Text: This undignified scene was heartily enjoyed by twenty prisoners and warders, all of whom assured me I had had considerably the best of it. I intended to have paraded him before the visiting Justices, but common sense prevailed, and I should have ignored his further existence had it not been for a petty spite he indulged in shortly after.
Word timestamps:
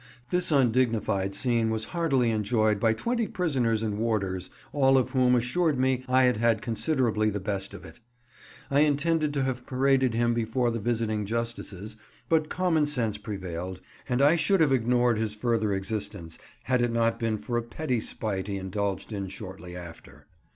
This 0.31 0.51
undignified 0.51 1.35
scene 1.35 1.69
was 1.69 1.85
heartily 1.93 2.31
enjoyed 2.31 2.79
by 2.79 2.93
twenty 2.93 3.27
prisoners 3.27 3.83
and 3.83 3.99
warders, 3.99 4.49
all 4.73 4.97
of 4.97 5.11
whom 5.11 5.35
assured 5.35 5.77
me 5.77 6.03
I 6.09 6.23
had 6.23 6.37
had 6.37 6.59
considerably 6.63 7.29
the 7.29 7.39
best 7.39 7.71
of 7.75 7.85
it. 7.85 7.99
I 8.71 8.79
intended 8.79 9.31
to 9.35 9.43
have 9.43 9.67
paraded 9.67 10.15
him 10.15 10.33
before 10.33 10.71
the 10.71 10.79
visiting 10.79 11.27
Justices, 11.27 11.97
but 12.29 12.49
common 12.49 12.87
sense 12.87 13.19
prevailed, 13.19 13.79
and 14.09 14.23
I 14.23 14.37
should 14.37 14.59
have 14.59 14.73
ignored 14.73 15.19
his 15.19 15.35
further 15.35 15.71
existence 15.71 16.39
had 16.63 16.81
it 16.81 16.91
not 16.91 17.19
been 17.19 17.37
for 17.37 17.55
a 17.57 17.61
petty 17.61 17.99
spite 17.99 18.47
he 18.47 18.55
indulged 18.57 19.13
in 19.13 19.27
shortly 19.27 19.75
after. 19.75 20.25